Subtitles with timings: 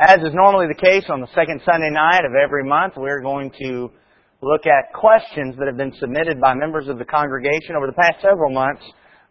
[0.00, 3.52] As is normally the case on the second Sunday night of every month, we're going
[3.60, 3.92] to
[4.40, 8.16] look at questions that have been submitted by members of the congregation over the past
[8.22, 8.80] several months.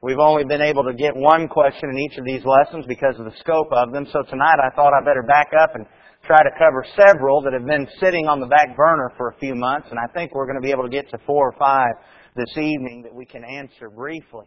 [0.03, 3.25] We've only been able to get one question in each of these lessons because of
[3.25, 4.05] the scope of them.
[4.13, 5.87] So tonight I thought I'd better back up and
[6.27, 9.55] try to cover several that have been sitting on the back burner for a few
[9.55, 9.87] months.
[9.89, 11.97] And I think we're going to be able to get to four or five
[12.35, 14.45] this evening that we can answer briefly.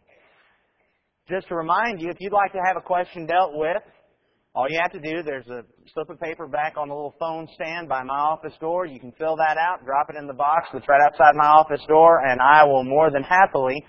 [1.29, 3.82] Just to remind you, if you'd like to have a question dealt with,
[4.55, 5.62] all you have to do, there's a
[5.95, 8.84] slip of paper back on the little phone stand by my office door.
[8.84, 11.80] You can fill that out, drop it in the box that's right outside my office
[11.88, 13.83] door, and I will more than happily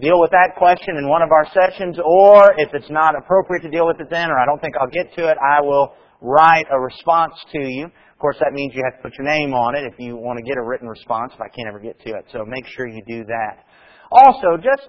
[0.00, 3.70] deal with that question in one of our sessions, or if it's not appropriate to
[3.70, 6.66] deal with it then, or I don't think I'll get to it, I will write
[6.70, 7.86] a response to you.
[7.86, 10.38] Of course, that means you have to put your name on it if you want
[10.38, 12.26] to get a written response, if I can't ever get to it.
[12.30, 13.66] So make sure you do that.
[14.12, 14.88] Also, just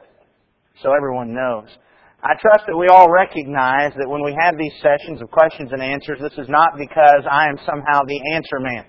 [0.83, 1.67] so everyone knows,
[2.25, 5.77] I trust that we all recognize that when we have these sessions of questions and
[5.77, 8.81] answers, this is not because I am somehow the answer man.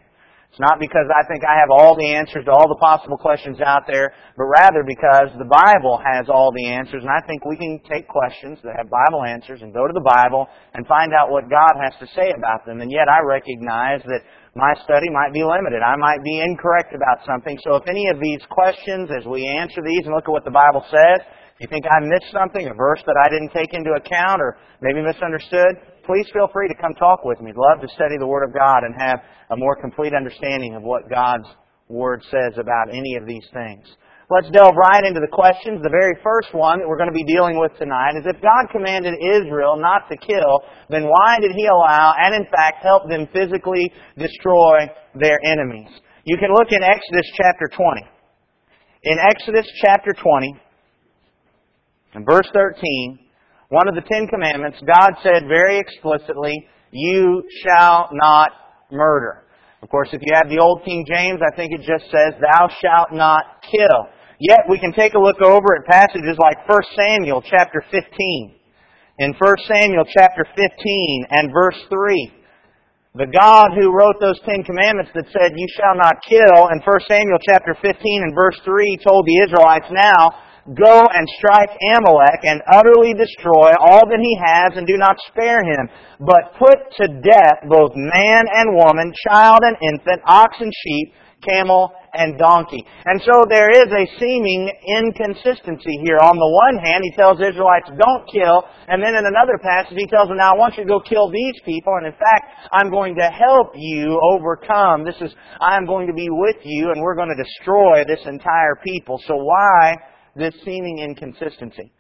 [0.49, 3.61] It's not because I think I have all the answers to all the possible questions
[3.61, 7.61] out there, but rather because the Bible has all the answers, and I think we
[7.61, 11.29] can take questions that have Bible answers and go to the Bible and find out
[11.29, 12.81] what God has to say about them.
[12.81, 14.25] And yet I recognize that
[14.57, 15.85] my study might be limited.
[15.85, 17.61] I might be incorrect about something.
[17.61, 20.57] So if any of these questions, as we answer these and look at what the
[20.57, 21.21] Bible says,
[21.61, 25.01] you think I missed something, a verse that I didn't take into account or maybe
[25.01, 27.51] misunderstood, please feel free to come talk with me.
[27.51, 30.83] I'd love to study the Word of God and have a more complete understanding of
[30.83, 31.49] what God's
[31.89, 33.89] Word says about any of these things.
[34.29, 35.81] Let's delve right into the questions.
[35.87, 38.67] The very first one that we're going to be dealing with tonight is if God
[38.75, 43.31] commanded Israel not to kill, then why did He allow and in fact help them
[43.33, 43.87] physically
[44.19, 45.89] destroy their enemies?
[46.27, 48.03] You can look in Exodus chapter 20.
[49.05, 50.59] In Exodus chapter 20,
[52.17, 53.19] in verse 13,
[53.69, 58.51] one of the Ten Commandments, God said very explicitly, You shall not
[58.91, 59.45] murder.
[59.83, 62.69] Of course, if you have the Old King James, I think it just says, Thou
[62.81, 64.09] shalt not kill.
[64.41, 68.55] Yet we can take a look over at passages like 1 Samuel chapter 15.
[69.19, 72.33] In 1 Samuel chapter 15 and verse 3,
[73.15, 77.01] the God who wrote those Ten Commandments that said, You shall not kill, in 1
[77.09, 77.93] Samuel chapter 15
[78.25, 84.03] and verse 3 told the Israelites, Now, Go and strike Amalek and utterly destroy all
[84.09, 85.89] that he has and do not spare him,
[86.19, 91.15] but put to death both man and woman, child and infant, ox and sheep,
[91.47, 92.83] camel and donkey.
[93.05, 96.19] And so there is a seeming inconsistency here.
[96.19, 100.07] On the one hand, he tells Israelites, don't kill, and then in another passage he
[100.07, 102.91] tells them, now I want you to go kill these people, and in fact, I'm
[102.91, 105.05] going to help you overcome.
[105.05, 108.75] This is, I'm going to be with you, and we're going to destroy this entire
[108.83, 109.21] people.
[109.27, 109.95] So why
[110.37, 111.93] this seeming inconsistency.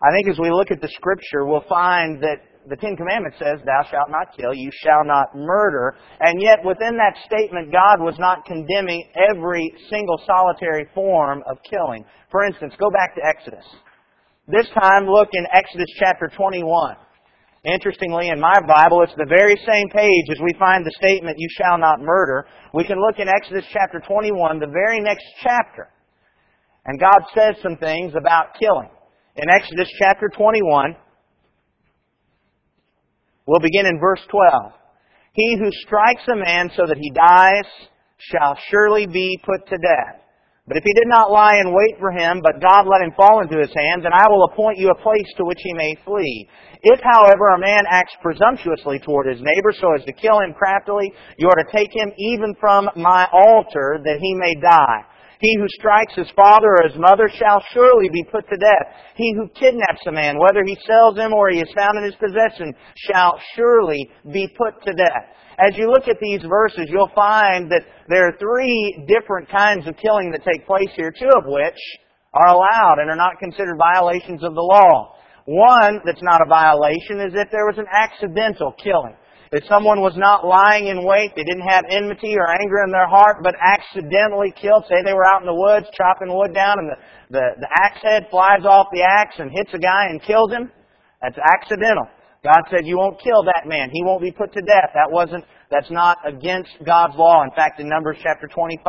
[0.00, 2.38] I think as we look at the scripture, we'll find that
[2.68, 5.96] the Ten Commandments says, Thou shalt not kill, you shall not murder.
[6.20, 12.04] And yet within that statement, God was not condemning every single solitary form of killing.
[12.30, 13.64] For instance, go back to Exodus.
[14.46, 16.96] This time look in Exodus chapter 21.
[17.64, 21.48] Interestingly, in my Bible, it's the very same page as we find the statement, You
[21.58, 22.46] shall not murder.
[22.72, 25.90] We can look in Exodus chapter 21, the very next chapter.
[26.88, 28.88] And God says some things about killing.
[29.36, 30.96] In Exodus chapter 21,
[33.44, 34.72] we'll begin in verse 12.
[35.34, 37.68] He who strikes a man so that he dies
[38.32, 40.24] shall surely be put to death.
[40.66, 43.42] But if he did not lie in wait for him, but God let him fall
[43.42, 46.48] into his hands, then I will appoint you a place to which he may flee.
[46.82, 51.12] If, however, a man acts presumptuously toward his neighbor so as to kill him craftily,
[51.36, 55.04] you are to take him even from my altar that he may die.
[55.40, 58.94] He who strikes his father or his mother shall surely be put to death.
[59.14, 62.16] He who kidnaps a man, whether he sells him or he is found in his
[62.16, 62.74] possession,
[63.06, 65.30] shall surely be put to death.
[65.58, 69.96] As you look at these verses, you'll find that there are three different kinds of
[69.96, 71.78] killing that take place here, two of which
[72.34, 75.14] are allowed and are not considered violations of the law.
[75.46, 79.16] One that's not a violation is if there was an accidental killing.
[79.50, 83.08] If someone was not lying in wait, they didn't have enmity or anger in their
[83.08, 86.88] heart, but accidentally killed, say they were out in the woods chopping wood down and
[86.90, 86.96] the,
[87.38, 90.70] the, the axe head flies off the axe and hits a guy and kills him,
[91.22, 92.06] that's accidental.
[92.44, 93.90] God said, you won't kill that man.
[93.90, 94.90] He won't be put to death.
[94.94, 97.42] That wasn't, that's not against God's law.
[97.42, 98.84] In fact, in Numbers chapter 25,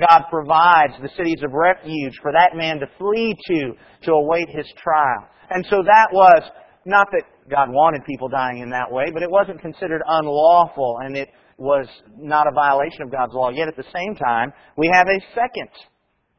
[0.00, 3.72] God provides the cities of refuge for that man to flee to,
[4.04, 5.28] to await his trial.
[5.50, 6.42] And so that was
[6.84, 11.16] not that God wanted people dying in that way, but it wasn't considered unlawful and
[11.16, 11.86] it was
[12.16, 13.50] not a violation of God's law.
[13.50, 15.68] Yet at the same time, we have a second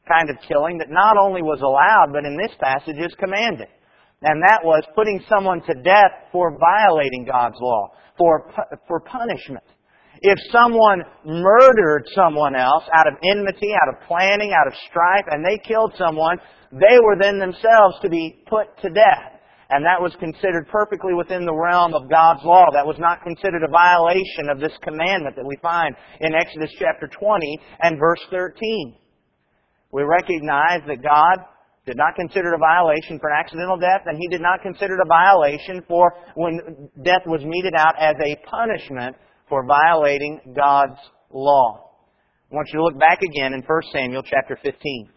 [0.07, 3.67] kind of killing that not only was allowed, but in this passage is commanded.
[4.23, 8.53] And that was putting someone to death for violating God's law, for,
[8.87, 9.65] for punishment.
[10.21, 15.43] If someone murdered someone else out of enmity, out of planning, out of strife, and
[15.43, 16.37] they killed someone,
[16.71, 19.30] they were then themselves to be put to death.
[19.71, 22.67] And that was considered perfectly within the realm of God's law.
[22.73, 27.07] That was not considered a violation of this commandment that we find in Exodus chapter
[27.07, 28.95] 20 and verse 13.
[29.93, 31.47] We recognize that God
[31.85, 34.95] did not consider it a violation for an accidental death, and He did not consider
[34.95, 39.15] it a violation for when death was meted out as a punishment
[39.47, 40.99] for violating God's
[41.31, 41.95] law.
[42.51, 45.09] I want you to look back again in 1 Samuel chapter 15.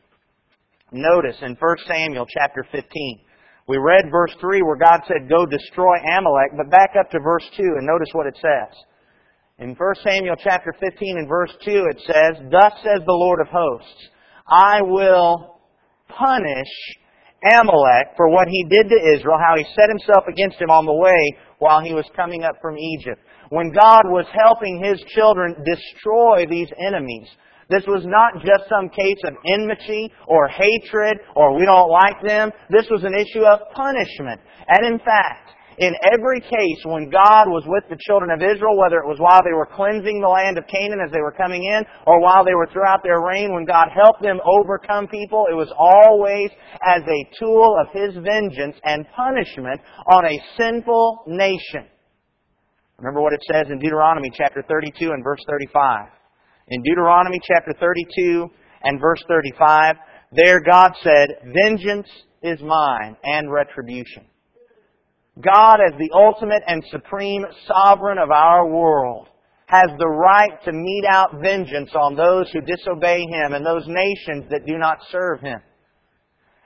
[0.92, 3.20] Notice in 1 Samuel chapter 15.
[3.66, 7.44] We read verse 3 where God said, Go destroy Amalek, but back up to verse
[7.56, 8.76] 2 and notice what it says.
[9.58, 13.48] In 1 Samuel chapter 15 and verse 2 it says, Thus says the Lord of
[13.48, 14.08] hosts,
[14.46, 15.60] I will
[16.08, 16.68] punish
[17.52, 20.92] Amalek for what he did to Israel, how he set himself against him on the
[20.92, 23.20] way while he was coming up from Egypt.
[23.50, 27.28] When God was helping his children destroy these enemies,
[27.70, 32.50] this was not just some case of enmity or hatred or we don't like them.
[32.70, 34.40] This was an issue of punishment.
[34.68, 38.98] And in fact, in every case when God was with the children of Israel, whether
[38.98, 41.82] it was while they were cleansing the land of Canaan as they were coming in,
[42.06, 45.72] or while they were throughout their reign, when God helped them overcome people, it was
[45.74, 46.50] always
[46.86, 49.80] as a tool of His vengeance and punishment
[50.10, 51.90] on a sinful nation.
[52.98, 56.06] Remember what it says in Deuteronomy chapter 32 and verse 35.
[56.68, 58.48] In Deuteronomy chapter 32
[58.84, 59.96] and verse 35,
[60.32, 61.28] there God said,
[61.62, 62.08] Vengeance
[62.42, 64.24] is mine and retribution.
[65.42, 69.28] God, as the ultimate and supreme sovereign of our world,
[69.66, 74.44] has the right to mete out vengeance on those who disobey Him and those nations
[74.50, 75.60] that do not serve Him.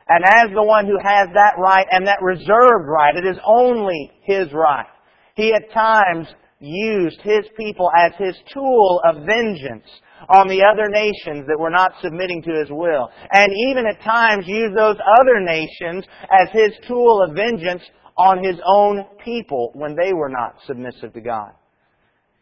[0.08, 4.12] And as the one who has that right and that reserved right, it is only
[4.22, 4.86] His right.
[5.34, 6.28] He at times
[6.60, 9.86] used His people as His tool of vengeance
[10.28, 13.08] on the other nations that were not submitting to His will.
[13.32, 17.82] And even at times used those other nations as His tool of vengeance
[18.16, 21.52] on His own people when they were not submissive to God.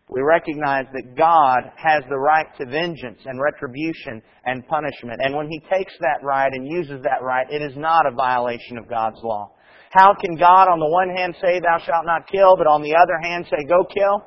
[0.09, 5.21] We recognize that God has the right to vengeance and retribution and punishment.
[5.21, 8.79] And when He takes that right and uses that right, it is not a violation
[8.79, 9.51] of God's law.
[9.91, 12.95] How can God on the one hand say, thou shalt not kill, but on the
[12.95, 14.25] other hand say, go kill?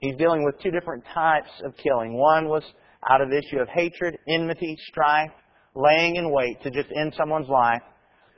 [0.00, 2.14] He's dealing with two different types of killing.
[2.14, 2.62] One was
[3.08, 5.30] out of the issue of hatred, enmity, strife,
[5.74, 7.82] laying in wait to just end someone's life.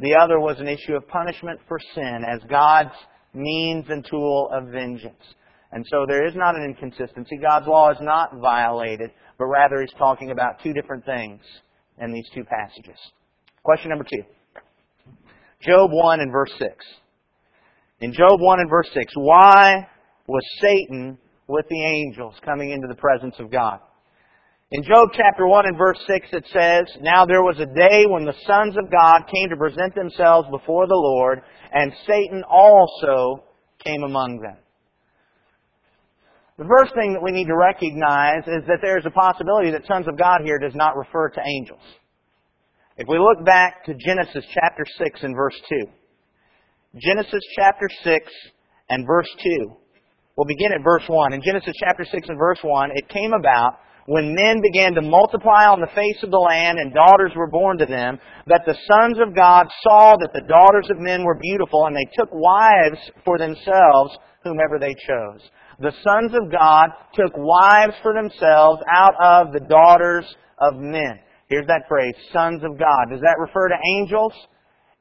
[0.00, 2.94] The other was an issue of punishment for sin as God's
[3.34, 5.22] means and tool of vengeance.
[5.70, 7.38] And so there is not an inconsistency.
[7.38, 11.40] God's law is not violated, but rather he's talking about two different things
[11.98, 12.98] in these two passages.
[13.62, 14.22] Question number two.
[15.62, 16.72] Job 1 and verse 6.
[18.00, 19.86] In Job 1 and verse 6, why
[20.26, 23.78] was Satan with the angels coming into the presence of God?
[24.72, 28.24] In Job chapter 1 and verse 6 it says, Now there was a day when
[28.24, 31.42] the sons of God came to present themselves before the Lord,
[31.72, 33.44] and Satan also
[33.84, 34.56] came among them.
[36.58, 39.86] The first thing that we need to recognize is that there is a possibility that
[39.86, 41.82] sons of God here does not refer to angels.
[42.98, 45.76] If we look back to Genesis chapter 6 and verse 2.
[47.00, 48.30] Genesis chapter 6
[48.90, 49.72] and verse 2.
[50.36, 51.32] We'll begin at verse 1.
[51.32, 55.64] In Genesis chapter 6 and verse 1, it came about when men began to multiply
[55.64, 59.16] on the face of the land and daughters were born to them, that the sons
[59.26, 63.38] of God saw that the daughters of men were beautiful, and they took wives for
[63.38, 65.40] themselves whomever they chose.
[65.80, 70.26] The sons of God took wives for themselves out of the daughters
[70.58, 71.20] of men.
[71.52, 73.12] Here's that phrase, sons of God.
[73.12, 74.32] Does that refer to angels?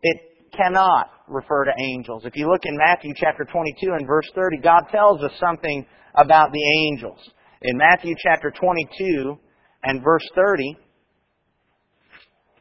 [0.02, 2.24] It cannot refer to angels.
[2.26, 6.52] If you look in Matthew chapter 22 and verse 30, God tells us something about
[6.52, 7.20] the angels.
[7.62, 9.40] In Matthew chapter 22
[9.84, 10.76] and verse 30,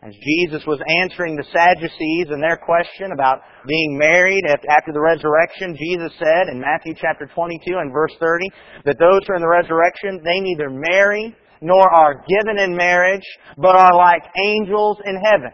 [0.07, 5.77] as Jesus was answering the Sadducees and their question about being married after the resurrection,
[5.77, 8.51] Jesus said in Matthew chapter 22 and verse 30
[8.85, 13.27] that those who are in the resurrection, they neither marry nor are given in marriage,
[13.57, 15.53] but are like angels in heaven.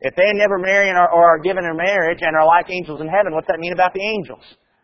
[0.00, 3.34] If they never marry or are given in marriage and are like angels in heaven,
[3.34, 4.42] what's that mean about the angels?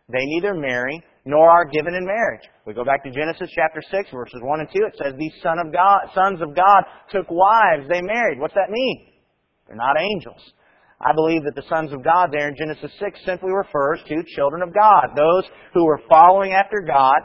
[0.09, 2.47] They neither marry nor are given in marriage.
[2.67, 4.79] We go back to Genesis chapter 6, verses 1 and 2.
[4.87, 8.39] It says, These son of God, sons of God took wives, they married.
[8.39, 9.07] What's that mean?
[9.67, 10.41] They're not angels.
[11.01, 14.63] I believe that the sons of God there in Genesis 6 simply refers to children
[14.63, 15.45] of God, those
[15.75, 17.19] who were following after God,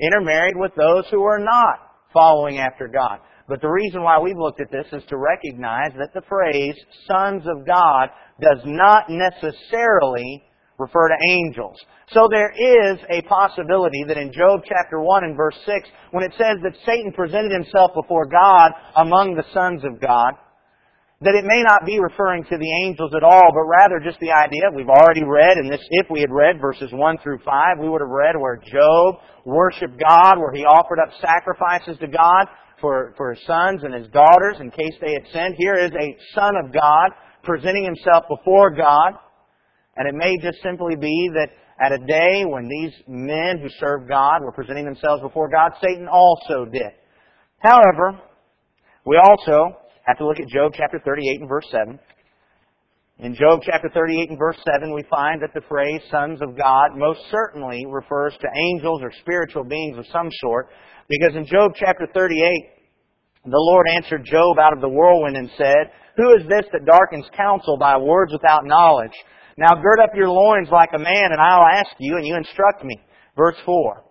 [0.00, 3.18] intermarried with those who were not following after God.
[3.48, 6.76] But the reason why we've looked at this is to recognize that the phrase
[7.06, 8.08] sons of God
[8.40, 10.42] does not necessarily
[10.78, 11.76] refer to angels.
[12.12, 16.32] So there is a possibility that in Job chapter 1 and verse 6, when it
[16.32, 20.34] says that Satan presented himself before God among the sons of God,
[21.22, 24.34] that it may not be referring to the angels at all, but rather just the
[24.34, 27.88] idea we've already read, and this, if we had read verses 1 through 5, we
[27.88, 32.46] would have read where Job worshiped God, where he offered up sacrifices to God
[32.80, 35.54] for, for his sons and his daughters in case they had sinned.
[35.58, 37.10] Here is a son of God
[37.44, 39.14] presenting himself before God,
[39.96, 44.08] and it may just simply be that at a day when these men who served
[44.08, 46.90] God were presenting themselves before God, Satan also did.
[47.58, 48.18] However,
[49.04, 49.76] we also
[50.06, 51.98] have to look at Job chapter 38 and verse 7.
[53.18, 56.96] In Job chapter 38 and verse 7, we find that the phrase sons of God
[56.96, 60.70] most certainly refers to angels or spiritual beings of some sort,
[61.08, 62.72] because in Job chapter 38,
[63.44, 67.26] the Lord answered Job out of the whirlwind and said, Who is this that darkens
[67.36, 69.14] counsel by words without knowledge?
[69.58, 72.84] Now gird up your loins like a man, and I'll ask you, and you instruct
[72.84, 72.96] me.
[73.36, 74.02] Verse 4.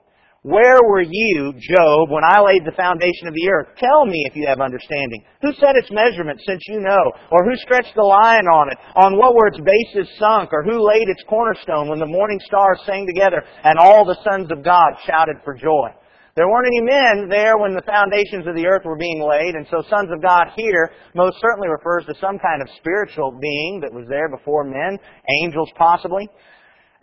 [0.43, 3.77] Where were you, Job, when I laid the foundation of the earth?
[3.77, 5.21] Tell me if you have understanding.
[5.45, 7.13] Who set its measurement since you know?
[7.29, 8.77] Or who stretched the line on it?
[8.97, 10.49] On what were its bases sunk?
[10.51, 14.49] Or who laid its cornerstone when the morning stars sang together and all the sons
[14.49, 15.93] of God shouted for joy?
[16.33, 19.67] There weren't any men there when the foundations of the earth were being laid, and
[19.69, 23.93] so sons of God here most certainly refers to some kind of spiritual being that
[23.93, 24.97] was there before men,
[25.43, 26.27] angels possibly.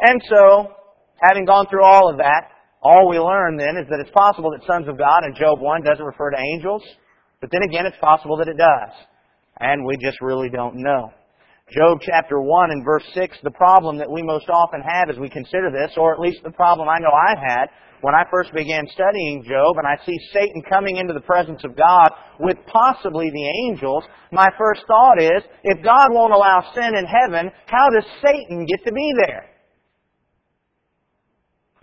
[0.00, 0.75] And so,
[1.23, 4.66] having gone through all of that, all we learn then is that it's possible that
[4.66, 6.82] sons of God in Job 1 doesn't refer to angels,
[7.40, 8.94] but then again it's possible that it does.
[9.61, 11.11] And we just really don't know.
[11.70, 15.28] Job chapter 1 and verse 6, the problem that we most often have as we
[15.28, 17.68] consider this, or at least the problem I know I had
[18.00, 21.76] when I first began studying Job and I see Satan coming into the presence of
[21.76, 22.08] God
[22.38, 27.50] with possibly the angels, my first thought is, if God won't allow sin in heaven,
[27.66, 29.47] how does Satan get to be there?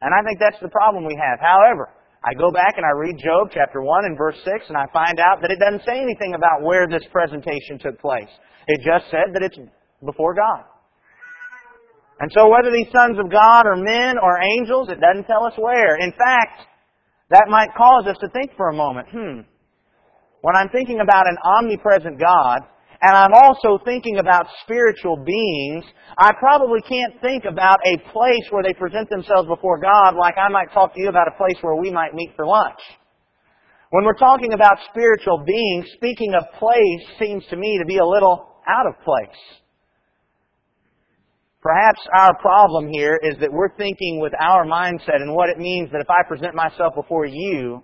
[0.02, 1.40] And I think that's the problem we have.
[1.40, 1.90] However,
[2.25, 5.20] I go back and I read Job chapter 1 and verse 6 and I find
[5.20, 8.32] out that it doesn't say anything about where this presentation took place.
[8.68, 9.58] It just said that it's
[10.04, 10.66] before God.
[12.20, 15.54] And so whether these sons of God are men or angels, it doesn't tell us
[15.58, 15.98] where.
[16.00, 16.66] In fact,
[17.30, 19.42] that might cause us to think for a moment, hmm,
[20.42, 22.60] when I'm thinking about an omnipresent God,
[23.06, 25.86] and I'm also thinking about spiritual beings,
[26.18, 30.50] I probably can't think about a place where they present themselves before God like I
[30.50, 32.80] might talk to you about a place where we might meet for lunch.
[33.92, 38.06] When we're talking about spiritual beings, speaking of place seems to me to be a
[38.06, 39.62] little out of place.
[41.62, 45.92] Perhaps our problem here is that we're thinking with our mindset and what it means
[45.92, 47.84] that if I present myself before you,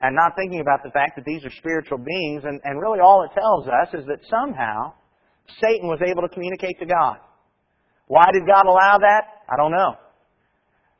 [0.00, 3.22] and not thinking about the fact that these are spiritual beings, and, and really all
[3.24, 4.92] it tells us is that somehow
[5.60, 7.16] Satan was able to communicate to God.
[8.06, 9.44] Why did God allow that?
[9.48, 9.94] I don't know.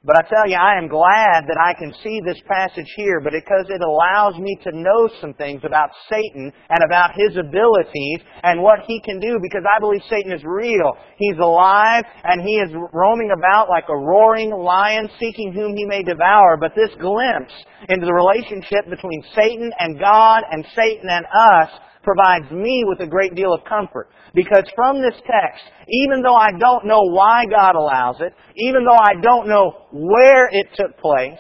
[0.03, 3.69] But I tell you, I am glad that I can see this passage here, because
[3.69, 8.81] it allows me to know some things about Satan and about his abilities and what
[8.87, 10.97] he can do, because I believe Satan is real.
[11.19, 16.03] He's alive and he is roaming about like a roaring lion seeking whom he may
[16.03, 16.57] devour.
[16.57, 17.53] But this glimpse
[17.91, 21.71] into the relationship between Satan and God and Satan and us
[22.03, 24.09] provides me with a great deal of comfort.
[24.35, 28.99] Because from this text, even though I don't know why God allows it, even though
[28.99, 31.39] I don't know where it took place,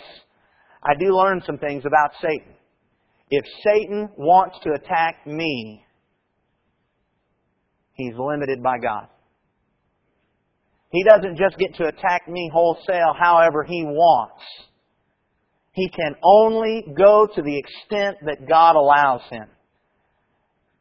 [0.82, 2.54] I do learn some things about Satan.
[3.30, 5.84] If Satan wants to attack me,
[7.94, 9.06] he's limited by God.
[10.90, 14.42] He doesn't just get to attack me wholesale however he wants.
[15.72, 19.46] He can only go to the extent that God allows him.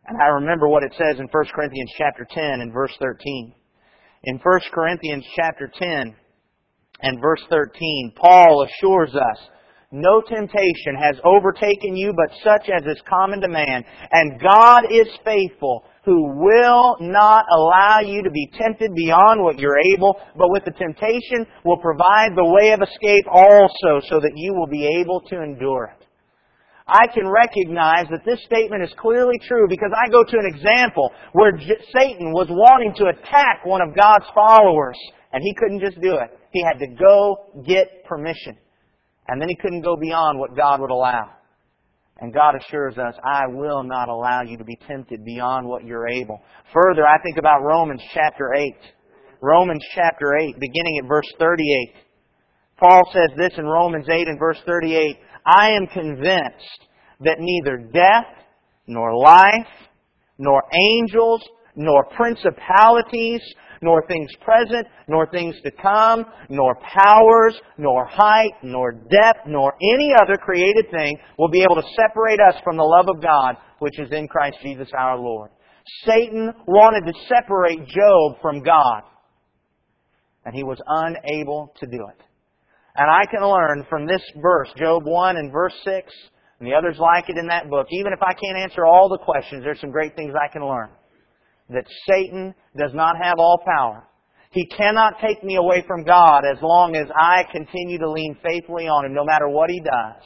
[0.10, 3.54] And I remember what it says in 1 Corinthians chapter 10 and verse 13.
[4.24, 6.16] In 1 Corinthians chapter 10
[7.02, 9.38] and verse 13, Paul assures us,
[9.92, 13.84] no temptation has overtaken you but such as is common to man.
[14.12, 19.80] And God is faithful, who will not allow you to be tempted beyond what you're
[19.94, 24.54] able, but with the temptation will provide the way of escape also, so that you
[24.54, 25.99] will be able to endure it.
[26.90, 31.12] I can recognize that this statement is clearly true because I go to an example
[31.34, 34.98] where J- Satan was wanting to attack one of God's followers,
[35.32, 36.30] and he couldn't just do it.
[36.52, 38.58] He had to go get permission.
[39.28, 41.30] And then he couldn't go beyond what God would allow.
[42.22, 46.08] And God assures us, I will not allow you to be tempted beyond what you're
[46.08, 46.42] able.
[46.74, 48.76] Further, I think about Romans chapter 8.
[49.42, 51.94] Romans chapter 8, beginning at verse 38.
[52.78, 55.18] Paul says this in Romans 8 and verse 38,
[55.50, 56.88] I am convinced
[57.22, 58.28] that neither death,
[58.88, 59.68] nor life,
[60.38, 61.42] nor angels,
[61.76, 63.42] nor principalities,
[63.82, 70.14] nor things present, nor things to come, nor powers, nor height, nor depth, nor any
[70.22, 73.98] other created thing will be able to separate us from the love of God which
[74.00, 75.50] is in Christ Jesus our Lord.
[76.06, 79.04] Satan wanted to separate Job from God,
[80.46, 82.24] and he was unable to do it.
[82.96, 86.12] And I can learn from this verse, Job 1 and verse 6,
[86.60, 87.88] and the others like it in that book.
[87.92, 90.90] Even if I can't answer all the questions, there's some great things I can learn
[91.70, 94.08] that Satan does not have all power.
[94.52, 98.88] He cannot take me away from God as long as I continue to lean faithfully
[98.88, 100.24] on Him, no matter what He does.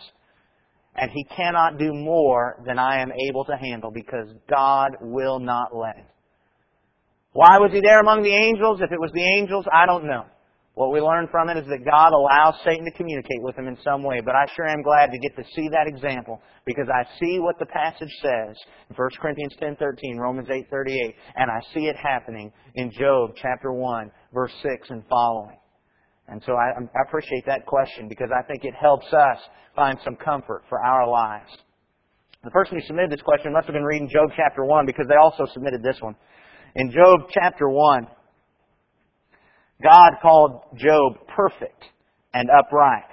[0.95, 5.75] And He cannot do more than I am able to handle because God will not
[5.75, 6.05] let it.
[7.33, 8.79] Why was He there among the angels?
[8.81, 10.25] If it was the angels, I don't know.
[10.75, 13.77] What we learn from it is that God allows Satan to communicate with him in
[13.83, 14.21] some way.
[14.25, 17.59] But I sure am glad to get to see that example because I see what
[17.59, 18.57] the passage says
[18.89, 24.11] in 1 Corinthians 10:13, Romans 8:38, and I see it happening in Job chapter 1,
[24.33, 25.57] verse 6 and following.
[26.27, 29.37] And so I, I appreciate that question because I think it helps us
[29.75, 31.51] find some comfort for our lives.
[32.43, 35.15] The person who submitted this question must have been reading Job chapter 1 because they
[35.15, 36.15] also submitted this one.
[36.75, 38.07] In Job chapter 1,
[39.83, 41.83] God called Job perfect
[42.33, 43.03] and upright.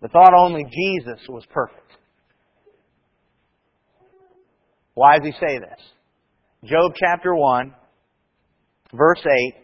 [0.00, 1.80] But thought only Jesus was perfect.
[4.94, 5.80] Why does he say this?
[6.64, 7.74] Job chapter 1,
[8.94, 9.54] verse 8,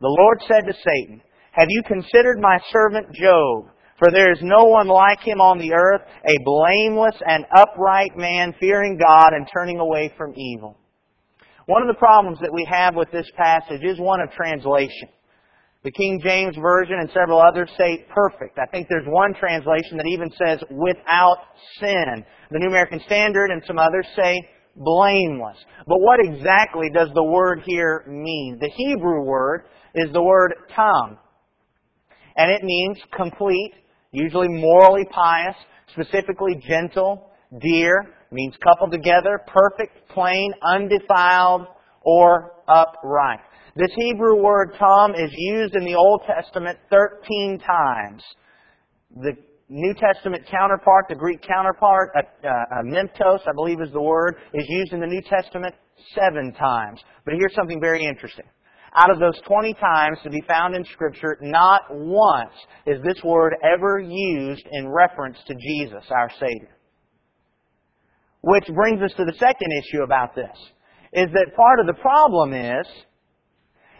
[0.00, 1.20] The Lord said to Satan,
[1.52, 3.70] Have you considered my servant Job?
[3.98, 8.54] For there is no one like him on the earth, a blameless and upright man,
[8.58, 10.78] fearing God and turning away from evil.
[11.66, 15.10] One of the problems that we have with this passage is one of translation.
[15.82, 18.58] The King James Version and several others say perfect.
[18.58, 21.38] I think there's one translation that even says without
[21.78, 22.24] sin.
[22.50, 24.36] The New American Standard and some others say
[24.76, 25.56] blameless.
[25.86, 28.58] But what exactly does the word here mean?
[28.60, 31.18] The Hebrew word is the word tam.
[32.36, 33.72] And it means complete,
[34.12, 35.56] usually morally pious,
[35.92, 41.66] specifically gentle, dear, means coupled together, perfect, plain, undefiled,
[42.02, 43.40] or upright.
[43.76, 48.22] This Hebrew word tam is used in the Old Testament 13 times.
[49.14, 49.32] The
[49.68, 54.92] New Testament counterpart, the Greek counterpart, uh, uh, I believe is the word, is used
[54.92, 55.74] in the New Testament
[56.14, 57.00] seven times.
[57.24, 58.46] But here's something very interesting.
[58.96, 62.54] Out of those 20 times to be found in Scripture, not once
[62.86, 66.76] is this word ever used in reference to Jesus, our Savior.
[68.42, 70.56] Which brings us to the second issue about this,
[71.12, 72.86] is that part of the problem is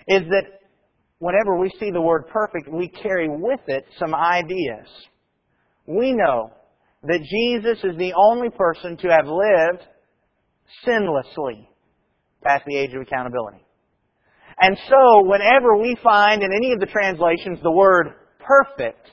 [0.08, 0.60] is that
[1.18, 4.86] whenever we see the word perfect, we carry with it some ideas.
[5.86, 6.50] We know
[7.02, 9.82] that Jesus is the only person to have lived
[10.86, 11.66] sinlessly
[12.42, 13.64] past the age of accountability.
[14.60, 18.08] And so, whenever we find in any of the translations the word
[18.38, 19.06] perfect,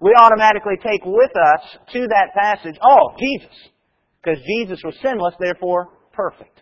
[0.00, 1.60] we automatically take with us
[1.92, 3.54] to that passage, oh, Jesus.
[4.22, 6.61] Because Jesus was sinless, therefore perfect.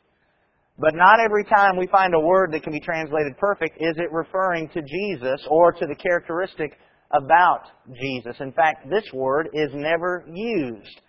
[0.80, 4.10] But not every time we find a word that can be translated perfect is it
[4.10, 6.72] referring to Jesus or to the characteristic
[7.12, 7.64] about
[8.00, 8.36] Jesus.
[8.40, 11.00] In fact, this word is never used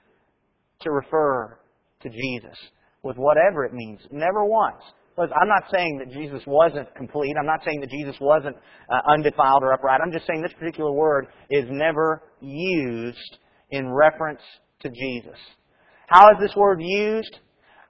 [0.81, 1.57] to refer
[2.01, 2.57] to Jesus
[3.03, 4.01] with whatever it means.
[4.11, 4.81] Never once.
[5.17, 7.35] I'm not saying that Jesus wasn't complete.
[7.39, 8.57] I'm not saying that Jesus wasn't
[8.89, 10.01] uh, undefiled or upright.
[10.03, 13.37] I'm just saying this particular word is never used
[13.69, 14.41] in reference
[14.81, 15.37] to Jesus.
[16.07, 17.37] How is this word used?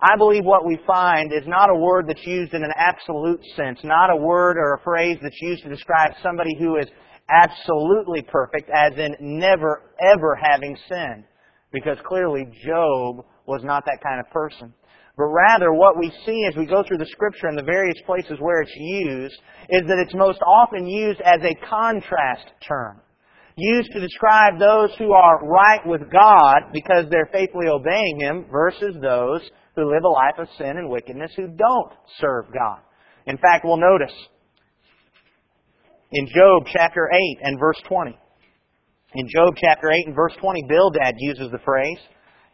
[0.01, 3.79] I believe what we find is not a word that's used in an absolute sense,
[3.83, 6.87] not a word or a phrase that's used to describe somebody who is
[7.29, 11.23] absolutely perfect, as in never ever having sinned.
[11.71, 14.73] Because clearly Job was not that kind of person.
[15.17, 18.37] But rather, what we see as we go through the scripture and the various places
[18.39, 19.37] where it's used
[19.69, 23.01] is that it's most often used as a contrast term.
[23.63, 28.95] Used to describe those who are right with God because they're faithfully obeying Him versus
[28.99, 29.41] those
[29.75, 32.79] who live a life of sin and wickedness who don't serve God.
[33.27, 34.13] In fact, we'll notice
[36.11, 38.17] in Job chapter 8 and verse 20.
[39.13, 41.99] In Job chapter 8 and verse 20, Bildad uses the phrase.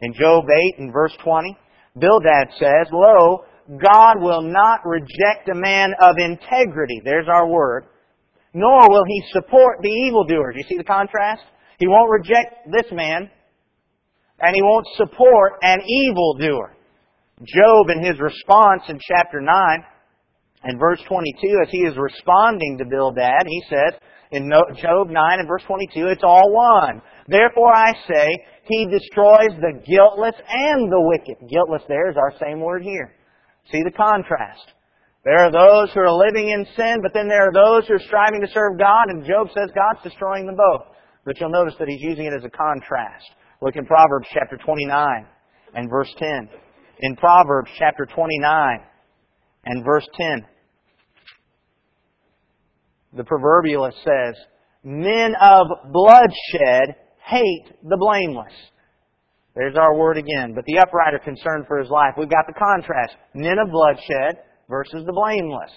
[0.02, 0.44] In Job
[0.74, 1.56] 8 and verse 20,
[1.98, 3.44] Bildad says, Lo,
[3.82, 7.00] God will not reject a man of integrity.
[7.02, 7.86] There's our word.
[8.54, 10.52] Nor will he support the evildoer.
[10.52, 11.42] Do you see the contrast?
[11.78, 13.30] He won't reject this man,
[14.40, 16.74] and he won't support an evildoer.
[17.44, 19.84] Job, in his response in chapter 9
[20.64, 23.94] and verse 22, as he is responding to Bildad, he says,
[24.32, 27.00] In Job 9 and verse 22, it's all one.
[27.28, 28.28] Therefore I say,
[28.64, 31.48] He destroys the guiltless and the wicked.
[31.48, 33.14] Guiltless there is our same word here.
[33.70, 34.72] See the contrast.
[35.28, 38.06] There are those who are living in sin, but then there are those who are
[38.06, 40.86] striving to serve God, and Job says God's destroying them both.
[41.26, 43.28] But you'll notice that he's using it as a contrast.
[43.60, 45.26] Look in Proverbs chapter 29
[45.74, 46.48] and verse 10.
[47.00, 48.80] In Proverbs chapter 29
[49.66, 50.46] and verse 10,
[53.12, 54.34] the proverbialist says,
[54.82, 56.96] Men of bloodshed
[57.28, 58.54] hate the blameless.
[59.54, 60.54] There's our word again.
[60.54, 62.14] But the upright are concerned for his life.
[62.16, 63.14] We've got the contrast.
[63.34, 65.72] Men of bloodshed versus the blameless.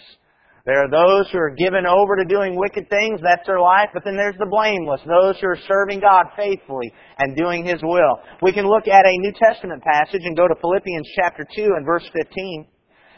[0.66, 4.04] There are those who are given over to doing wicked things, that's their life, but
[4.06, 8.22] then there's the blameless, those who are serving God faithfully and doing His will.
[8.44, 11.86] We can look at a New Testament passage and go to Philippians chapter 2 and
[11.86, 12.68] verse 15.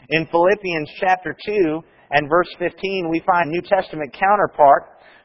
[0.08, 1.82] In Philippians chapter 2
[2.12, 4.84] and verse 15, we find New Testament counterpart.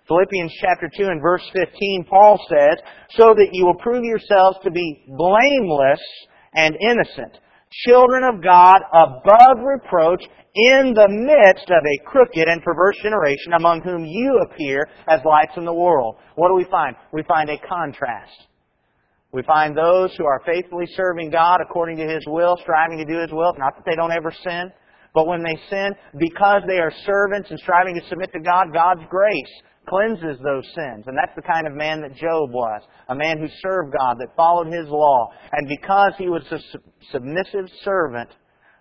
[0.09, 4.71] Philippians chapter 2 and verse 15, Paul says, So that you will prove yourselves to
[4.71, 6.01] be blameless
[6.53, 7.37] and innocent,
[7.85, 10.23] children of God above reproach
[10.55, 15.53] in the midst of a crooked and perverse generation among whom you appear as lights
[15.57, 16.15] in the world.
[16.35, 16.95] What do we find?
[17.13, 18.47] We find a contrast.
[19.31, 23.21] We find those who are faithfully serving God according to His will, striving to do
[23.21, 23.53] His will.
[23.57, 24.71] Not that they don't ever sin,
[25.13, 29.01] but when they sin, because they are servants and striving to submit to God, God's
[29.09, 29.53] grace
[29.87, 31.05] cleanses those sins.
[31.07, 32.81] And that's the kind of man that Job was.
[33.09, 35.29] A man who served God, that followed His law.
[35.51, 36.59] And because he was a
[37.11, 38.29] submissive servant,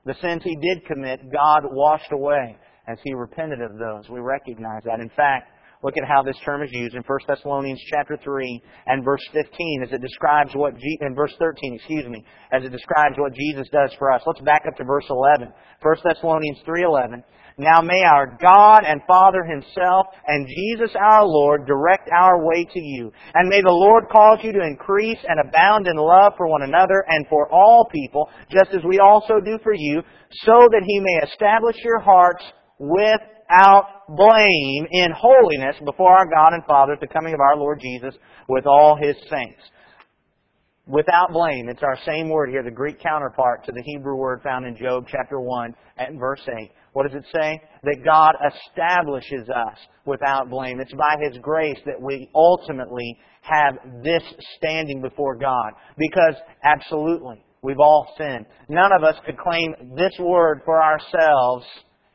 [0.04, 2.56] the sins he did commit, God washed away
[2.88, 4.08] as he repented of those.
[4.08, 5.00] We recognize that.
[5.00, 5.50] In fact,
[5.82, 9.82] look at how this term is used in 1 Thessalonians chapter 3 and verse 15
[9.84, 13.68] as it describes what, Je- in verse 13, excuse me, as it describes what Jesus
[13.70, 14.22] does for us.
[14.26, 15.52] Let's back up to verse 11.
[15.82, 17.22] 1 Thessalonians 3.11.
[17.58, 22.80] Now may our God and Father Himself and Jesus our Lord direct our way to
[22.80, 23.10] you.
[23.34, 27.04] And may the Lord cause you to increase and abound in love for one another
[27.08, 30.02] and for all people, just as we also do for you,
[30.44, 32.44] so that He may establish your hearts
[32.78, 37.80] without blame in holiness before our God and Father at the coming of our Lord
[37.80, 38.14] Jesus
[38.48, 39.62] with all His saints
[40.88, 41.68] without blame.
[41.68, 45.04] It's our same word here, the Greek counterpart to the Hebrew word found in Job
[45.08, 46.70] chapter 1 and verse 8.
[46.92, 47.60] What does it say?
[47.84, 50.80] That God establishes us without blame.
[50.80, 54.22] It's by His grace that we ultimately have this
[54.56, 55.72] standing before God.
[55.96, 58.46] Because, absolutely, we've all sinned.
[58.68, 61.66] None of us could claim this word for ourselves,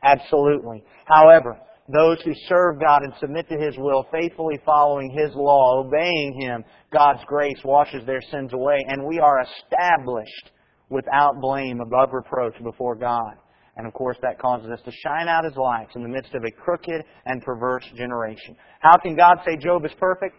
[0.02, 0.84] absolutely.
[1.06, 1.58] However,
[1.92, 6.64] those who serve God and submit to His will, faithfully following His law, obeying Him,
[6.92, 10.50] God's grace washes their sins away, and we are established
[10.88, 13.34] without blame, above reproach before God.
[13.76, 16.44] And of course, that causes us to shine out His lights in the midst of
[16.44, 18.56] a crooked and perverse generation.
[18.80, 20.36] How can God say Job is perfect?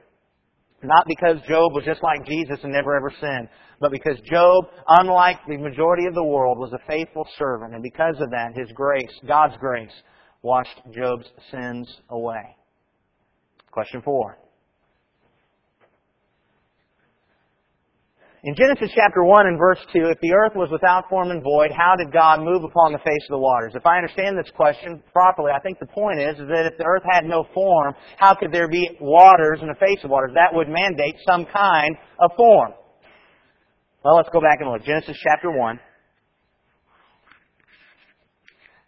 [0.84, 5.38] Not because Job was just like Jesus and never ever sinned, but because Job, unlike
[5.48, 7.74] the majority of the world, was a faithful servant.
[7.74, 9.92] And because of that, His grace, God's grace,
[10.42, 12.56] washed Job's sins away.
[13.72, 14.38] Question four.
[18.46, 21.72] In Genesis chapter 1 and verse 2, if the earth was without form and void,
[21.76, 23.74] how did God move upon the face of the waters?
[23.74, 26.86] If I understand this question properly, I think the point is, is that if the
[26.86, 30.30] earth had no form, how could there be waters in the face of waters?
[30.36, 32.74] That would mandate some kind of form.
[34.04, 34.86] Well, let's go back and look.
[34.86, 35.80] Genesis chapter 1.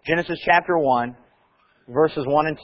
[0.05, 1.17] Genesis chapter 1
[1.89, 2.57] verses 1 and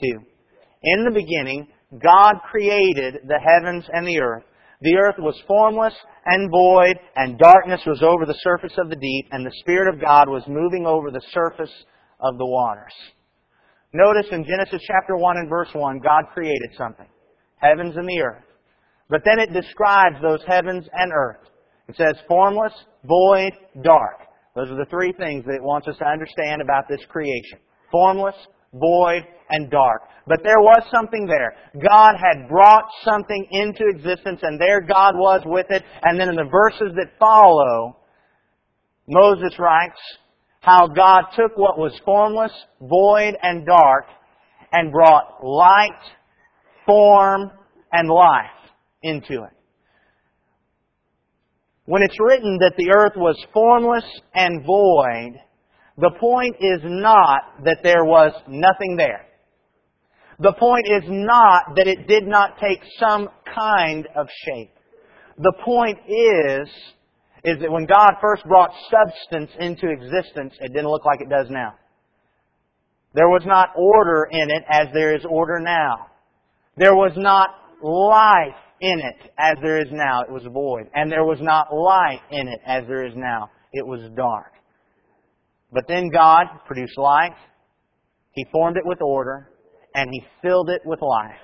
[0.84, 1.66] In the beginning,
[2.00, 4.44] God created the heavens and the earth.
[4.84, 5.94] The earth was formless
[6.26, 9.98] and void, and darkness was over the surface of the deep, and the Spirit of
[9.98, 11.72] God was moving over the surface
[12.20, 12.92] of the waters.
[13.94, 17.06] Notice in Genesis chapter 1 and verse 1, God created something.
[17.56, 18.44] Heavens and the earth.
[19.08, 21.48] But then it describes those heavens and earth.
[21.88, 24.20] It says formless, void, dark.
[24.54, 27.58] Those are the three things that it wants us to understand about this creation.
[27.90, 28.36] Formless,
[28.74, 30.02] void, and dark.
[30.26, 31.54] But there was something there.
[31.82, 35.82] God had brought something into existence, and there God was with it.
[36.02, 37.98] And then in the verses that follow,
[39.06, 40.00] Moses writes
[40.60, 44.06] how God took what was formless, void, and dark,
[44.72, 45.90] and brought light,
[46.86, 47.50] form,
[47.92, 48.50] and life
[49.02, 49.50] into it.
[51.84, 54.04] When it's written that the earth was formless
[54.34, 55.38] and void,
[55.98, 59.26] the point is not that there was nothing there.
[60.40, 64.72] The point is not that it did not take some kind of shape.
[65.38, 66.68] The point is,
[67.44, 71.46] is that when God first brought substance into existence, it didn't look like it does
[71.50, 71.74] now.
[73.14, 76.06] There was not order in it as there is order now.
[76.76, 77.50] There was not
[77.82, 80.22] life in it as there is now.
[80.22, 80.90] It was void.
[80.94, 83.50] And there was not light in it as there is now.
[83.72, 84.52] It was dark.
[85.72, 87.34] But then God produced light.
[88.32, 89.48] He formed it with order.
[89.94, 91.40] And He filled it with life.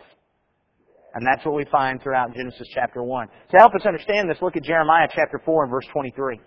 [1.14, 3.26] And that's what we find throughout Genesis chapter 1.
[3.50, 6.40] To help us understand this, look at Jeremiah chapter 4 and verse 23.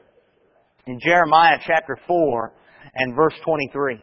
[0.88, 2.54] In Jeremiah chapter 4
[2.96, 4.00] and verse 23.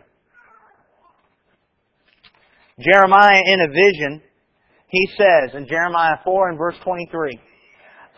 [2.78, 4.22] Jeremiah in a vision,
[4.88, 7.38] he says in Jeremiah 4 and verse 23,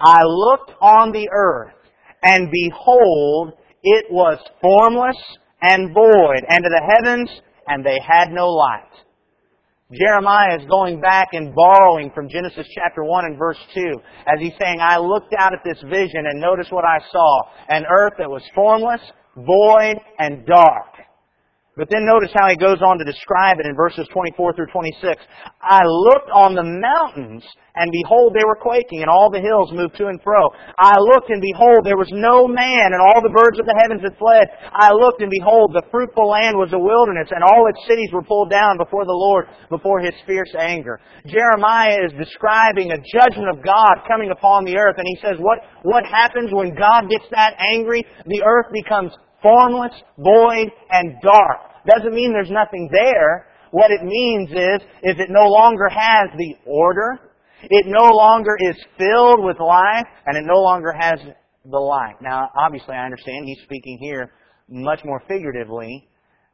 [0.01, 1.75] I looked on the earth,
[2.23, 5.17] and behold, it was formless
[5.61, 7.31] and void, and to the heavens,
[7.67, 8.91] and they had no light.
[9.93, 13.81] Jeremiah is going back and borrowing from Genesis chapter 1 and verse 2
[14.27, 17.43] as he's saying, I looked out at this vision and notice what I saw.
[17.69, 19.01] An earth that was formless,
[19.37, 20.95] void, and dark.
[21.73, 25.17] But then notice how he goes on to describe it in verses 24 through 26.
[25.57, 27.41] I looked on the mountains,
[27.73, 30.53] and behold, they were quaking, and all the hills moved to and fro.
[30.77, 34.05] I looked, and behold, there was no man, and all the birds of the heavens
[34.05, 34.53] had fled.
[34.69, 38.29] I looked, and behold, the fruitful land was a wilderness, and all its cities were
[38.29, 41.01] pulled down before the Lord, before his fierce anger.
[41.25, 45.65] Jeremiah is describing a judgment of God coming upon the earth, and he says, what,
[45.89, 48.05] what happens when God gets that angry?
[48.29, 51.61] The earth becomes formless, void, and dark.
[51.87, 53.47] Doesn't mean there's nothing there.
[53.71, 57.19] What it means is, is it no longer has the order,
[57.63, 61.19] it no longer is filled with life, and it no longer has
[61.65, 62.17] the light.
[62.21, 64.33] Now, obviously I understand he's speaking here
[64.69, 66.09] much more figuratively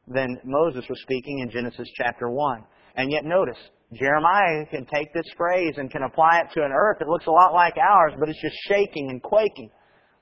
[0.07, 2.65] than Moses was speaking in Genesis chapter 1.
[2.97, 3.59] And yet notice,
[3.95, 7.31] Jeremiah can take this phrase and can apply it to an earth that looks a
[7.31, 9.71] lot like ours, but it's just shaking and quaking.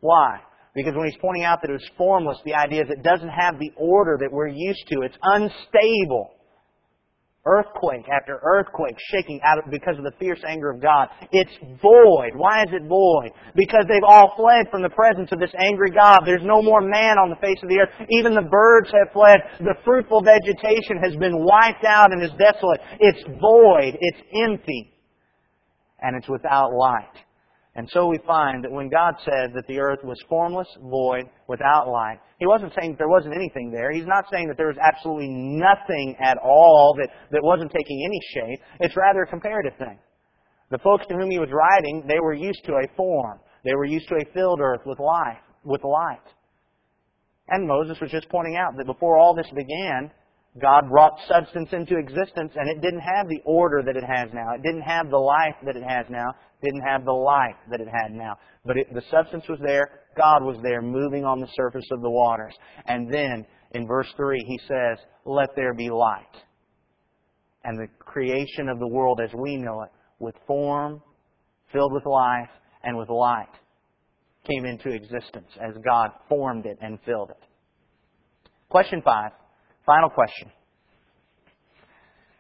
[0.01, 0.39] Why?
[0.77, 3.59] Because when he's pointing out that it was formless, the idea is it doesn't have
[3.59, 5.01] the order that we're used to.
[5.01, 6.37] It's unstable.
[7.47, 11.09] Earthquake after earthquake shaking out because of the fierce anger of God.
[11.33, 12.37] It's void.
[12.37, 13.31] Why is it void?
[13.55, 16.21] Because they've all fled from the presence of this angry God.
[16.27, 18.09] There's no more man on the face of the earth.
[18.11, 19.39] Even the birds have fled.
[19.61, 22.81] The fruitful vegetation has been wiped out and is desolate.
[23.01, 23.97] It's void.
[23.99, 24.93] It's empty.
[26.03, 27.26] And it's without light.
[27.77, 31.89] And so we find that when God said that the earth was formless, void, without
[31.89, 33.93] light, He wasn't saying there wasn't anything there.
[33.93, 38.21] He's not saying that there was absolutely nothing at all that, that wasn't taking any
[38.33, 38.61] shape.
[38.81, 39.99] It's rather a comparative thing.
[40.71, 43.41] The folks to whom He was writing, they were used to a form.
[43.63, 46.25] They were used to a filled earth with life, with light.
[47.49, 50.11] And Moses was just pointing out that before all this began,
[50.61, 54.55] God brought substance into existence and it didn't have the order that it has now.
[54.55, 56.31] It didn't have the life that it has now.
[56.31, 58.37] It didn't have the life that it had now.
[58.65, 59.89] But it, the substance was there.
[60.17, 62.55] God was there moving on the surface of the waters.
[62.87, 66.25] And then in verse 3 he says, let there be light.
[67.65, 71.03] And the creation of the world as we know it, with form,
[71.73, 72.49] filled with life,
[72.83, 73.51] and with light,
[74.49, 77.43] came into existence as God formed it and filled it.
[78.69, 79.33] Question 5.
[79.87, 80.51] Final question.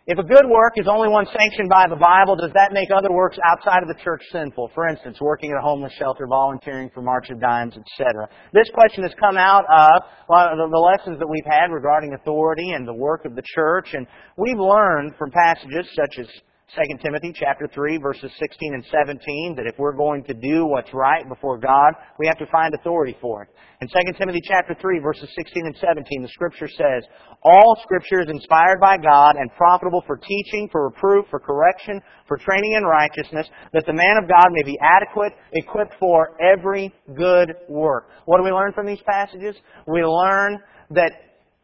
[0.08, 3.10] If a good work is only one sanctioned by the Bible, does that make other
[3.10, 4.70] works outside of the church sinful?
[4.72, 8.28] For instance, working at a homeless shelter, volunteering for March of Dimes, etc.
[8.52, 12.94] This question has come out of the lessons that we've had regarding authority and the
[12.94, 14.06] work of the church, and
[14.36, 16.28] we've learned from passages such as
[16.74, 20.92] 2 Timothy chapter 3 verses 16 and 17 that if we're going to do what's
[20.92, 23.50] right before God, we have to find authority for it.
[23.80, 27.04] In 2 Timothy chapter 3 verses 16 and 17, the scripture says,
[27.44, 32.36] All scripture is inspired by God and profitable for teaching, for reproof, for correction, for
[32.36, 37.54] training in righteousness, that the man of God may be adequate, equipped for every good
[37.68, 38.08] work.
[38.24, 39.54] What do we learn from these passages?
[39.86, 40.58] We learn
[40.90, 41.12] that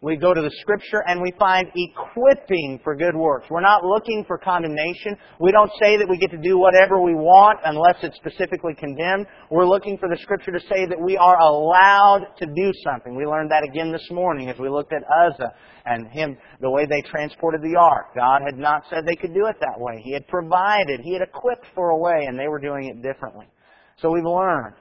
[0.03, 3.47] we go to the scripture and we find equipping for good works.
[3.49, 5.17] We're not looking for condemnation.
[5.39, 9.27] We don't say that we get to do whatever we want unless it's specifically condemned.
[9.49, 13.15] We're looking for the scripture to say that we are allowed to do something.
[13.15, 15.55] We learned that again this morning as we looked at Uzzah
[15.87, 18.17] and him, the way they transported the ark.
[18.17, 20.03] God had not said they could do it that way.
[20.03, 21.01] He had provided.
[21.05, 23.47] He had equipped for a way and they were doing it differently.
[23.99, 24.75] So we've learned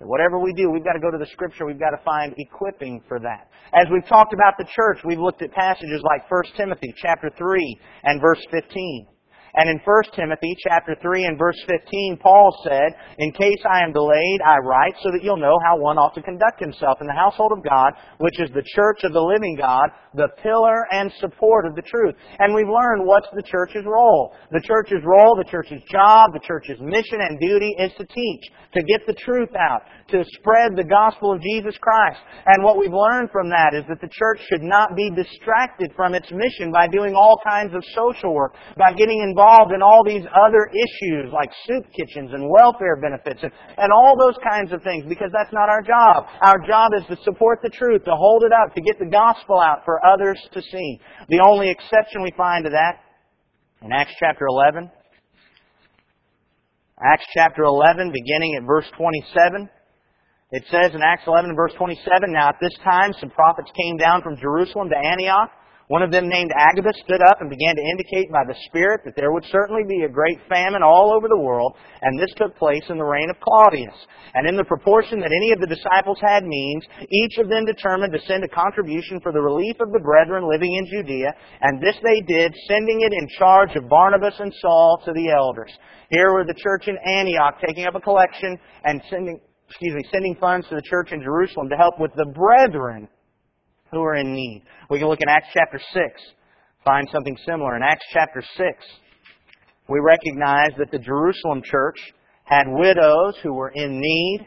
[0.00, 1.66] Whatever we do, we've got to go to the Scripture.
[1.66, 3.50] We've got to find equipping for that.
[3.74, 7.80] As we've talked about the church, we've looked at passages like 1 Timothy chapter 3
[8.04, 9.06] and verse 15.
[9.54, 13.92] And in 1 Timothy chapter 3 and verse 15, Paul said, In case I am
[13.92, 17.18] delayed, I write so that you'll know how one ought to conduct himself in the
[17.18, 21.66] household of God, which is the church of the living God, the pillar and support
[21.66, 22.14] of the truth.
[22.38, 24.34] And we've learned what's the church's role.
[24.52, 28.82] The church's role, the church's job, the church's mission and duty is to teach, to
[28.82, 32.18] get the truth out, to spread the gospel of Jesus Christ.
[32.46, 36.14] And what we've learned from that is that the church should not be distracted from
[36.14, 40.04] its mission by doing all kinds of social work, by getting involved involved in all
[40.04, 44.82] these other issues like soup kitchens and welfare benefits and, and all those kinds of
[44.82, 46.26] things because that's not our job.
[46.42, 49.58] Our job is to support the truth, to hold it up, to get the gospel
[49.58, 51.00] out for others to see.
[51.28, 53.00] The only exception we find to that
[53.82, 54.90] in Acts chapter 11,
[57.02, 59.70] Acts chapter 11, beginning at verse 27,
[60.52, 61.96] it says in Acts 11 verse 27,
[62.28, 65.50] Now at this time some prophets came down from Jerusalem to Antioch.
[65.90, 69.18] One of them named Agabus stood up and began to indicate by the Spirit that
[69.18, 72.86] there would certainly be a great famine all over the world, and this took place
[72.88, 73.98] in the reign of Claudius.
[74.34, 78.12] And in the proportion that any of the disciples had means, each of them determined
[78.14, 81.98] to send a contribution for the relief of the brethren living in Judea, and this
[82.06, 85.74] they did, sending it in charge of Barnabas and Saul to the elders.
[86.10, 90.36] Here were the church in Antioch taking up a collection and sending excuse me, sending
[90.36, 93.08] funds to the church in Jerusalem to help with the brethren
[93.90, 94.62] who are in need.
[94.88, 96.22] We can look in Acts chapter 6,
[96.84, 97.76] find something similar.
[97.76, 98.68] In Acts chapter 6,
[99.88, 101.98] we recognize that the Jerusalem church
[102.44, 104.46] had widows who were in need.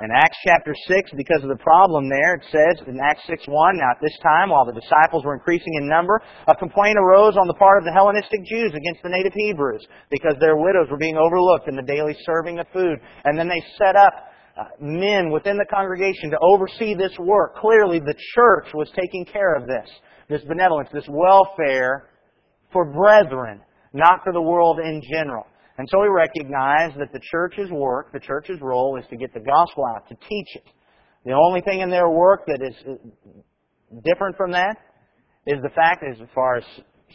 [0.00, 3.76] In Acts chapter 6, because of the problem there, it says in Acts 6 1,
[3.76, 7.46] Now at this time, while the disciples were increasing in number, a complaint arose on
[7.46, 11.16] the part of the Hellenistic Jews against the native Hebrews because their widows were being
[11.16, 12.98] overlooked in the daily serving of food.
[13.24, 17.56] And then they set up uh, men within the congregation to oversee this work.
[17.56, 19.88] Clearly, the church was taking care of this,
[20.28, 22.10] this benevolence, this welfare
[22.72, 23.60] for brethren,
[23.92, 25.46] not for the world in general.
[25.78, 29.40] And so we recognize that the church's work, the church's role is to get the
[29.40, 30.64] gospel out, to teach it.
[31.24, 34.76] The only thing in their work that is uh, different from that
[35.46, 36.64] is the fact as far as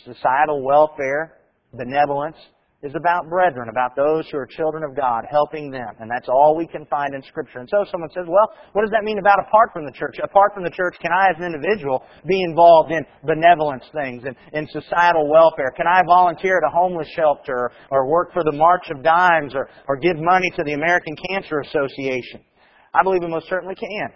[0.05, 1.37] societal welfare,
[1.73, 2.37] benevolence,
[2.83, 5.89] is about brethren, about those who are children of God, helping them.
[5.99, 7.57] And that's all we can find in Scripture.
[7.57, 10.17] And so someone says, well, what does that mean about apart from the church?
[10.23, 14.35] Apart from the church, can I as an individual be involved in benevolence things and
[14.53, 15.73] in societal welfare?
[15.75, 19.69] Can I volunteer at a homeless shelter or work for the March of Dimes or,
[19.87, 22.41] or give money to the American Cancer Association?
[22.93, 24.13] I believe we most certainly can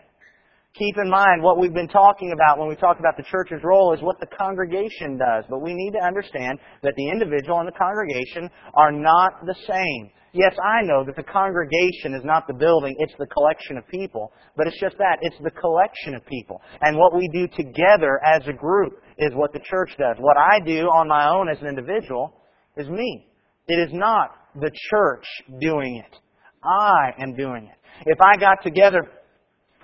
[0.77, 3.93] keep in mind what we've been talking about when we talk about the church's role
[3.93, 5.43] is what the congregation does.
[5.49, 10.12] But we need to understand that the individual and the congregation are not the same.
[10.34, 14.31] Yes, I know that the congregation is not the building, it's the collection of people.
[14.55, 16.62] But it's just that, it's the collection of people.
[16.81, 20.15] And what we do together as a group is what the church does.
[20.19, 22.34] What I do on my own as an individual
[22.77, 23.27] is me.
[23.67, 25.25] It is not the church
[25.60, 26.17] doing it.
[26.63, 27.77] I am doing it.
[28.05, 29.01] If I got together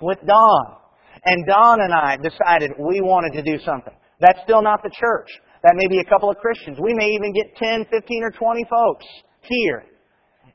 [0.00, 0.76] with Don.
[1.24, 3.94] And Don and I decided we wanted to do something.
[4.20, 5.28] That's still not the church.
[5.62, 6.78] That may be a couple of Christians.
[6.80, 9.06] We may even get 10, 15, or 20 folks
[9.42, 9.84] here.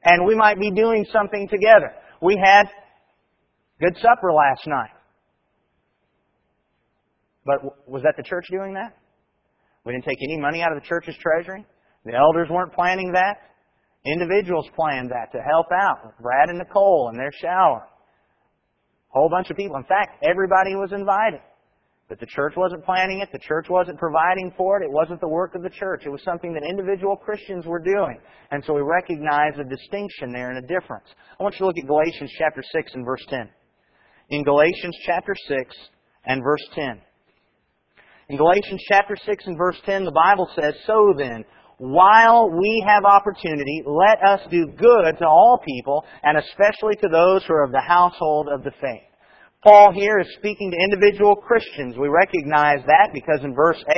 [0.03, 1.93] And we might be doing something together.
[2.21, 2.65] We had
[3.81, 4.91] good supper last night.
[7.45, 8.95] But was that the church doing that?
[9.85, 11.65] We didn't take any money out of the church's treasury.
[12.05, 13.37] The elders weren't planning that.
[14.05, 16.21] Individuals planned that to help out.
[16.21, 17.87] Brad and Nicole in their shower.
[19.13, 19.77] Whole bunch of people.
[19.77, 21.39] In fact, everybody was invited.
[22.09, 23.29] But the church wasn't planning it.
[23.31, 24.85] The church wasn't providing for it.
[24.85, 26.03] It wasn't the work of the church.
[26.05, 28.19] It was something that individual Christians were doing.
[28.51, 31.05] And so we recognize a distinction there and a difference.
[31.39, 33.49] I want you to look at Galatians chapter 6 and verse 10.
[34.29, 35.75] In Galatians chapter 6
[36.25, 37.01] and verse 10.
[38.29, 41.45] In Galatians chapter 6 and verse 10, the Bible says, So then,
[41.77, 47.43] while we have opportunity, let us do good to all people, and especially to those
[47.45, 49.12] who are of the household of the faith.
[49.63, 51.95] Paul here is speaking to individual Christians.
[51.95, 53.95] We recognize that because in verse 8,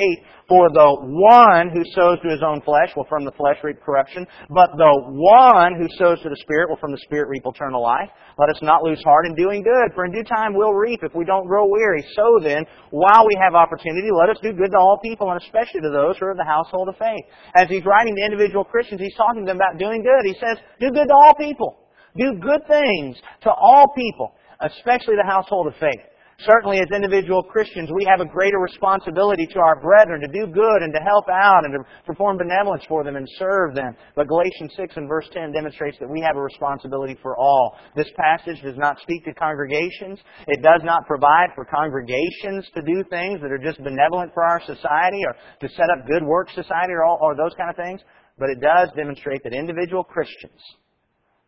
[0.48, 4.28] for the one who sows to his own flesh will from the flesh reap corruption,
[4.54, 8.14] but the one who sows to the Spirit will from the Spirit reap eternal life.
[8.38, 11.16] Let us not lose heart in doing good, for in due time we'll reap if
[11.16, 12.06] we don't grow weary.
[12.14, 12.62] So then,
[12.94, 16.14] while we have opportunity, let us do good to all people, and especially to those
[16.22, 17.26] who are of the household of faith.
[17.58, 20.30] As he's writing to individual Christians, he's talking to them about doing good.
[20.30, 21.82] He says, do good to all people.
[22.16, 26.02] Do good things to all people especially the household of faith.
[26.40, 30.84] Certainly as individual Christians, we have a greater responsibility to our brethren to do good
[30.84, 33.96] and to help out and to perform benevolence for them and serve them.
[34.18, 37.78] But Galatians 6 and verse 10 demonstrates that we have a responsibility for all.
[37.96, 40.20] This passage does not speak to congregations.
[40.48, 44.60] It does not provide for congregations to do things that are just benevolent for our
[44.66, 48.02] society or to set up good work society or, all, or those kind of things.
[48.38, 50.60] But it does demonstrate that individual Christians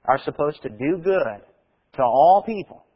[0.06, 1.44] are supposed to do good
[1.96, 2.87] to all people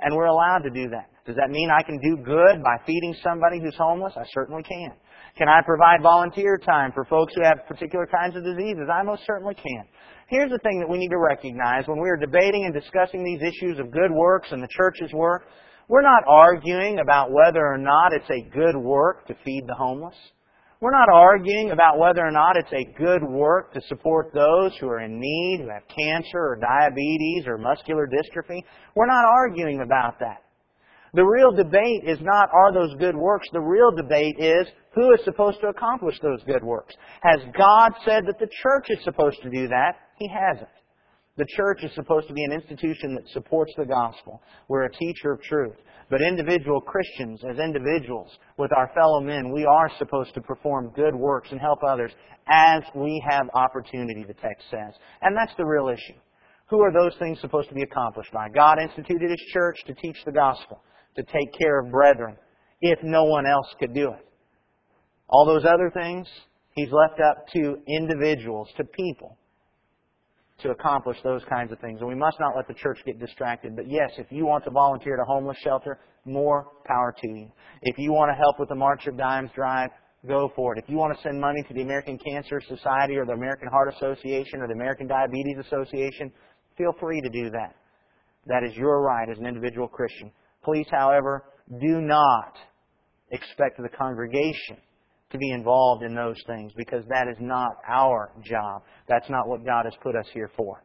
[0.00, 1.10] and we're allowed to do that.
[1.26, 4.14] Does that mean I can do good by feeding somebody who's homeless?
[4.16, 4.92] I certainly can.
[5.36, 8.88] Can I provide volunteer time for folks who have particular kinds of diseases?
[8.92, 9.84] I most certainly can.
[10.28, 13.42] Here's the thing that we need to recognize when we are debating and discussing these
[13.42, 15.46] issues of good works and the church's work.
[15.88, 20.16] We're not arguing about whether or not it's a good work to feed the homeless.
[20.80, 24.86] We're not arguing about whether or not it's a good work to support those who
[24.86, 28.62] are in need, who have cancer or diabetes or muscular dystrophy.
[28.94, 30.44] We're not arguing about that.
[31.14, 33.48] The real debate is not are those good works.
[33.52, 36.94] The real debate is who is supposed to accomplish those good works.
[37.22, 39.96] Has God said that the church is supposed to do that?
[40.18, 40.68] He hasn't.
[41.38, 44.42] The church is supposed to be an institution that supports the gospel.
[44.66, 45.76] We're a teacher of truth.
[46.10, 51.14] But individual Christians, as individuals with our fellow men, we are supposed to perform good
[51.14, 52.10] works and help others
[52.48, 54.94] as we have opportunity, the text says.
[55.22, 56.18] And that's the real issue.
[56.70, 58.48] Who are those things supposed to be accomplished by?
[58.48, 60.82] God instituted His church to teach the gospel,
[61.14, 62.36] to take care of brethren,
[62.80, 64.26] if no one else could do it.
[65.28, 66.26] All those other things,
[66.72, 69.37] He's left up to individuals, to people,
[70.60, 72.00] to accomplish those kinds of things.
[72.00, 73.76] And we must not let the church get distracted.
[73.76, 77.50] But yes, if you want to volunteer at a homeless shelter, more power to you.
[77.82, 79.90] If you want to help with the March of Dimes drive,
[80.26, 80.82] go for it.
[80.82, 83.94] If you want to send money to the American Cancer Society or the American Heart
[83.94, 86.32] Association or the American Diabetes Association,
[86.76, 87.76] feel free to do that.
[88.46, 90.32] That is your right as an individual Christian.
[90.64, 91.44] Please, however,
[91.80, 92.56] do not
[93.30, 94.78] expect the congregation
[95.30, 98.82] to be involved in those things because that is not our job.
[99.08, 100.82] That's not what God has put us here for.